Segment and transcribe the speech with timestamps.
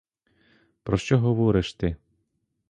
[0.83, 1.95] Про що говориш ти?